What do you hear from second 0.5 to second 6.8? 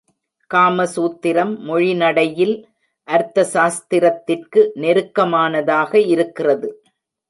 காமசூத்திரம் மொழிநடையில் அர்த்தசாஸ்த்திரத்திற்கு நெருக்கமானதாக இருக்கிறது.